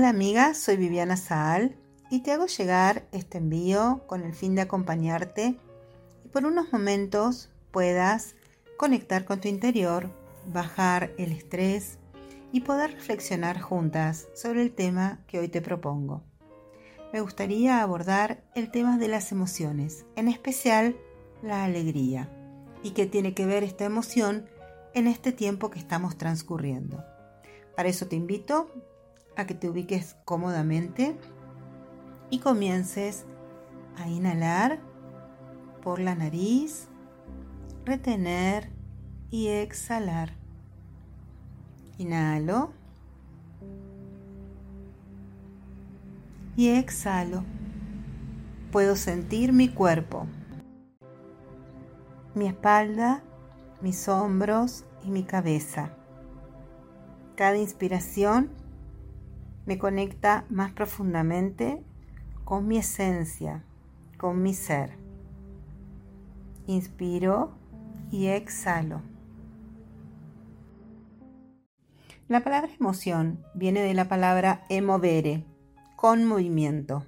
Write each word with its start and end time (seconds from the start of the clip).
Hola 0.00 0.08
amiga, 0.08 0.54
soy 0.54 0.78
Viviana 0.78 1.18
Saal 1.18 1.76
y 2.10 2.20
te 2.20 2.32
hago 2.32 2.46
llegar 2.46 3.06
este 3.12 3.36
envío 3.36 4.00
con 4.06 4.24
el 4.24 4.32
fin 4.32 4.54
de 4.54 4.62
acompañarte 4.62 5.58
y 6.24 6.28
por 6.28 6.46
unos 6.46 6.72
momentos 6.72 7.50
puedas 7.70 8.34
conectar 8.78 9.26
con 9.26 9.42
tu 9.42 9.48
interior, 9.48 10.08
bajar 10.46 11.12
el 11.18 11.32
estrés 11.32 11.98
y 12.50 12.62
poder 12.62 12.92
reflexionar 12.92 13.60
juntas 13.60 14.28
sobre 14.34 14.62
el 14.62 14.72
tema 14.72 15.20
que 15.26 15.38
hoy 15.38 15.48
te 15.48 15.60
propongo. 15.60 16.22
Me 17.12 17.20
gustaría 17.20 17.82
abordar 17.82 18.42
el 18.54 18.70
tema 18.70 18.96
de 18.96 19.08
las 19.08 19.32
emociones, 19.32 20.06
en 20.16 20.28
especial 20.28 20.96
la 21.42 21.64
alegría, 21.64 22.30
y 22.82 22.92
qué 22.92 23.04
tiene 23.04 23.34
que 23.34 23.44
ver 23.44 23.64
esta 23.64 23.84
emoción 23.84 24.48
en 24.94 25.06
este 25.06 25.30
tiempo 25.30 25.68
que 25.68 25.78
estamos 25.78 26.16
transcurriendo. 26.16 27.04
Para 27.76 27.90
eso 27.90 28.06
te 28.06 28.16
invito 28.16 28.70
a 29.36 29.46
que 29.46 29.54
te 29.54 29.68
ubiques 29.68 30.16
cómodamente 30.24 31.16
y 32.30 32.38
comiences 32.38 33.24
a 33.98 34.08
inhalar 34.08 34.80
por 35.82 35.98
la 35.98 36.14
nariz, 36.14 36.88
retener 37.84 38.70
y 39.30 39.48
exhalar. 39.48 40.32
Inhalo 41.98 42.72
y 46.56 46.68
exhalo. 46.68 47.44
Puedo 48.72 48.94
sentir 48.96 49.52
mi 49.52 49.68
cuerpo, 49.68 50.26
mi 52.34 52.46
espalda, 52.46 53.22
mis 53.80 54.08
hombros 54.08 54.84
y 55.04 55.10
mi 55.10 55.24
cabeza. 55.24 55.90
Cada 57.34 57.56
inspiración 57.56 58.50
me 59.66 59.78
conecta 59.78 60.44
más 60.48 60.72
profundamente 60.72 61.82
con 62.44 62.66
mi 62.66 62.78
esencia, 62.78 63.64
con 64.18 64.42
mi 64.42 64.54
ser. 64.54 64.98
Inspiro 66.66 67.52
y 68.10 68.26
exhalo. 68.26 69.02
La 72.28 72.44
palabra 72.44 72.70
emoción 72.78 73.44
viene 73.54 73.80
de 73.80 73.94
la 73.94 74.08
palabra 74.08 74.64
emovere, 74.68 75.44
con 75.96 76.24
movimiento. 76.24 77.04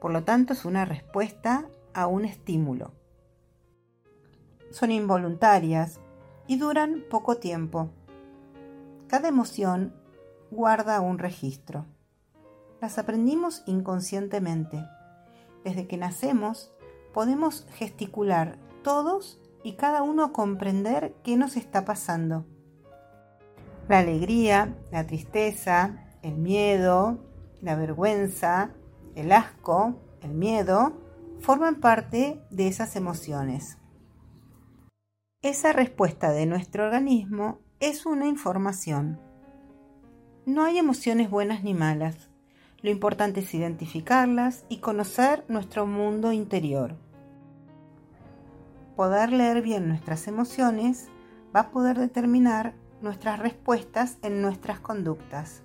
Por 0.00 0.12
lo 0.12 0.24
tanto, 0.24 0.52
es 0.52 0.64
una 0.64 0.84
respuesta 0.84 1.68
a 1.94 2.06
un 2.06 2.24
estímulo. 2.24 2.92
Son 4.70 4.90
involuntarias 4.90 6.00
y 6.46 6.58
duran 6.58 7.04
poco 7.10 7.36
tiempo. 7.36 7.90
Cada 9.06 9.28
emoción 9.28 9.94
guarda 10.52 11.00
un 11.00 11.18
registro. 11.18 11.86
Las 12.82 12.98
aprendimos 12.98 13.62
inconscientemente. 13.66 14.84
Desde 15.64 15.86
que 15.86 15.96
nacemos 15.96 16.74
podemos 17.14 17.66
gesticular 17.72 18.58
todos 18.82 19.40
y 19.62 19.72
cada 19.74 20.02
uno 20.02 20.32
comprender 20.32 21.14
qué 21.22 21.38
nos 21.38 21.56
está 21.56 21.86
pasando. 21.86 22.44
La 23.88 24.00
alegría, 24.00 24.76
la 24.90 25.06
tristeza, 25.06 26.04
el 26.20 26.36
miedo, 26.36 27.18
la 27.62 27.74
vergüenza, 27.74 28.72
el 29.14 29.32
asco, 29.32 29.94
el 30.20 30.34
miedo, 30.34 30.92
forman 31.40 31.76
parte 31.76 32.42
de 32.50 32.68
esas 32.68 32.94
emociones. 32.94 33.78
Esa 35.40 35.72
respuesta 35.72 36.30
de 36.30 36.44
nuestro 36.44 36.84
organismo 36.84 37.60
es 37.80 38.04
una 38.04 38.26
información. 38.26 39.31
No 40.44 40.64
hay 40.64 40.76
emociones 40.76 41.30
buenas 41.30 41.62
ni 41.62 41.72
malas. 41.72 42.16
Lo 42.80 42.90
importante 42.90 43.40
es 43.40 43.54
identificarlas 43.54 44.64
y 44.68 44.78
conocer 44.78 45.44
nuestro 45.46 45.86
mundo 45.86 46.32
interior. 46.32 46.96
Poder 48.96 49.30
leer 49.32 49.62
bien 49.62 49.86
nuestras 49.86 50.26
emociones 50.26 51.06
va 51.54 51.60
a 51.60 51.70
poder 51.70 51.96
determinar 51.96 52.74
nuestras 53.00 53.38
respuestas 53.38 54.18
en 54.22 54.42
nuestras 54.42 54.80
conductas. 54.80 55.62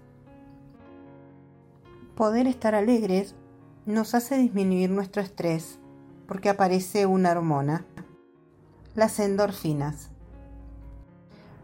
Poder 2.16 2.46
estar 2.46 2.76
alegres 2.76 3.34
nos 3.88 4.14
hace 4.14 4.38
disminuir 4.38 4.92
nuestro 4.92 5.24
estrés 5.24 5.80
porque 6.28 6.50
aparece 6.50 7.08
una 7.08 7.32
hormona, 7.32 7.84
las 8.94 9.20
endorfinas 9.20 10.12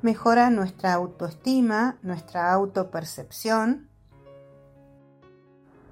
mejora 0.04 0.50
nuestra 0.50 0.94
autoestima, 0.94 1.98
nuestra 2.02 2.52
autopercepción, 2.52 3.90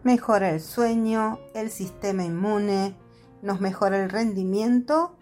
mejora 0.03 0.49
el 0.49 0.59
sueño, 0.59 1.39
el 1.53 1.71
sistema 1.71 2.25
inmune, 2.25 2.97
nos 3.41 3.61
mejora 3.61 4.03
el 4.03 4.09
rendimiento, 4.09 5.15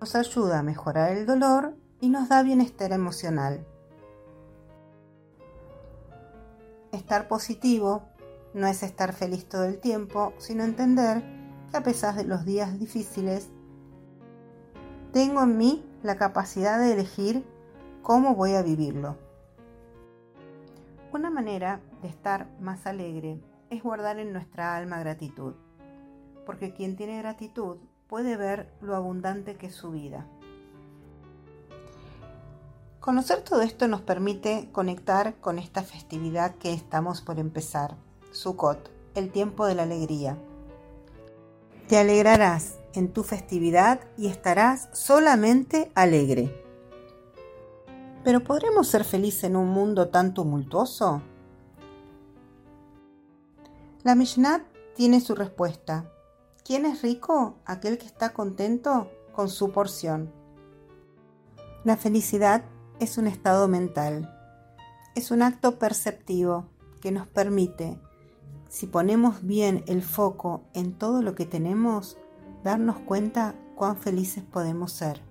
nos 0.00 0.14
ayuda 0.14 0.60
a 0.60 0.62
mejorar 0.62 1.10
el 1.10 1.26
dolor 1.26 1.76
y 2.00 2.08
nos 2.08 2.28
da 2.28 2.44
bienestar 2.44 2.92
emocional. 2.92 3.66
Estar 6.92 7.26
positivo 7.26 8.04
no 8.54 8.68
es 8.68 8.84
estar 8.84 9.12
feliz 9.12 9.48
todo 9.48 9.64
el 9.64 9.80
tiempo, 9.80 10.34
sino 10.38 10.62
entender 10.62 11.24
que 11.72 11.78
a 11.78 11.82
pesar 11.82 12.14
de 12.14 12.24
los 12.24 12.44
días 12.44 12.78
difíciles, 12.78 13.48
tengo 15.12 15.42
en 15.42 15.58
mí 15.58 15.84
la 16.04 16.16
capacidad 16.16 16.78
de 16.78 16.92
elegir 16.92 17.55
cómo 18.06 18.36
voy 18.36 18.54
a 18.54 18.62
vivirlo. 18.62 19.16
Una 21.12 21.28
manera 21.28 21.80
de 22.02 22.08
estar 22.08 22.48
más 22.60 22.86
alegre 22.86 23.40
es 23.68 23.82
guardar 23.82 24.20
en 24.20 24.32
nuestra 24.32 24.76
alma 24.76 25.00
gratitud, 25.00 25.54
porque 26.44 26.72
quien 26.72 26.94
tiene 26.94 27.18
gratitud 27.18 27.78
puede 28.06 28.36
ver 28.36 28.72
lo 28.80 28.94
abundante 28.94 29.56
que 29.56 29.66
es 29.66 29.74
su 29.74 29.90
vida. 29.90 30.24
Conocer 33.00 33.42
todo 33.42 33.62
esto 33.62 33.88
nos 33.88 34.02
permite 34.02 34.68
conectar 34.70 35.34
con 35.40 35.58
esta 35.58 35.82
festividad 35.82 36.54
que 36.54 36.72
estamos 36.72 37.22
por 37.22 37.40
empezar, 37.40 37.96
Sukkot, 38.30 38.88
el 39.16 39.32
tiempo 39.32 39.66
de 39.66 39.74
la 39.74 39.82
alegría. 39.82 40.38
Te 41.88 41.98
alegrarás 41.98 42.78
en 42.92 43.12
tu 43.12 43.24
festividad 43.24 43.98
y 44.16 44.28
estarás 44.28 44.90
solamente 44.92 45.90
alegre. 45.96 46.65
Pero 48.26 48.42
¿podremos 48.42 48.88
ser 48.88 49.04
felices 49.04 49.44
en 49.44 49.54
un 49.54 49.68
mundo 49.68 50.08
tan 50.08 50.34
tumultuoso? 50.34 51.22
La 54.02 54.16
Mishnah 54.16 54.66
tiene 54.96 55.20
su 55.20 55.36
respuesta. 55.36 56.10
¿Quién 56.64 56.86
es 56.86 57.02
rico? 57.02 57.60
Aquel 57.64 57.98
que 57.98 58.06
está 58.06 58.32
contento 58.32 59.08
con 59.32 59.48
su 59.48 59.70
porción. 59.70 60.32
La 61.84 61.96
felicidad 61.96 62.64
es 62.98 63.16
un 63.16 63.28
estado 63.28 63.68
mental. 63.68 64.36
Es 65.14 65.30
un 65.30 65.40
acto 65.40 65.78
perceptivo 65.78 66.66
que 67.00 67.12
nos 67.12 67.28
permite, 67.28 67.96
si 68.68 68.88
ponemos 68.88 69.46
bien 69.46 69.84
el 69.86 70.02
foco 70.02 70.64
en 70.74 70.94
todo 70.94 71.22
lo 71.22 71.36
que 71.36 71.46
tenemos, 71.46 72.18
darnos 72.64 72.98
cuenta 72.98 73.54
cuán 73.76 73.96
felices 73.96 74.42
podemos 74.42 74.90
ser. 74.90 75.22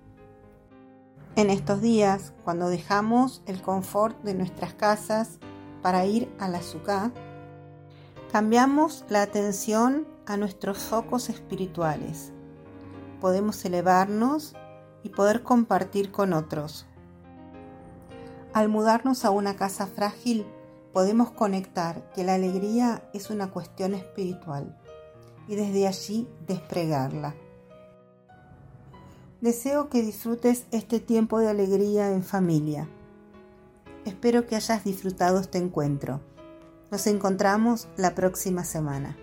En 1.38 1.50
estos 1.50 1.81
días, 1.81 2.31
cuando 2.46 2.69
dejamos 2.69 3.41
el 3.46 3.62
confort 3.62 4.23
de 4.23 4.34
nuestras 4.34 4.73
casas 4.73 5.38
para 5.81 6.06
ir 6.06 6.34
a 6.40 6.47
la 6.47 6.59
azúcar, 6.59 7.12
cambiamos 8.31 9.03
la 9.09 9.22
atención 9.22 10.07
a 10.25 10.38
nuestros 10.38 10.78
focos 10.78 11.28
espirituales. 11.28 12.31
Podemos 13.19 13.66
elevarnos 13.66 14.56
y 15.03 15.09
poder 15.09 15.44
compartir 15.44 16.09
con 16.09 16.31
otros. 16.31 16.85
Al 18.53 18.70
mudarnos 18.70 19.26
a 19.26 19.29
una 19.32 19.58
casa 19.58 19.87
frágil, 19.87 20.46
podemos 20.93 21.32
conectar 21.32 22.14
que 22.14 22.23
la 22.23 22.35
alegría 22.35 23.09
es 23.14 23.29
una 23.29 23.52
cuestión 23.52 23.93
espiritual 23.93 24.79
y 25.49 25.55
desde 25.55 25.85
allí 25.85 26.29
despregarla. 26.47 27.35
Deseo 29.46 29.90
que 29.90 30.02
disfrutes 30.02 30.66
este 30.72 31.00
tiempo 31.00 31.38
de 31.38 31.47
alegría 31.47 32.09
en 32.09 32.24
familia. 32.24 32.90
Espero 34.03 34.47
que 34.47 34.56
hayas 34.56 34.84
disfrutado 34.84 35.40
este 35.40 35.59
encuentro. 35.59 36.20
Nos 36.90 37.06
encontramos 37.06 37.88
la 37.96 38.16
próxima 38.16 38.64
semana. 38.66 39.16